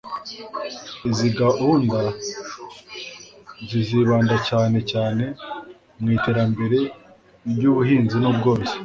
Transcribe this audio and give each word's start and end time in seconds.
izi 1.09 1.29
gahunda 1.41 1.99
zizibanda 3.69 4.35
cyane 4.49 4.77
cyane 4.91 5.25
mu 6.01 6.07
iterambere 6.17 6.79
ry'ubuhinzi 7.53 8.17
n'ubworozi 8.19 8.75